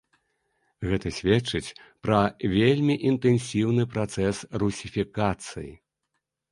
Гэта 0.91 1.11
сведчыць 1.17 1.75
пра 2.05 2.19
вельмі 2.57 2.95
інтэнсіўны 3.11 3.83
працэс 3.93 4.35
русіфікацыі. 4.67 5.71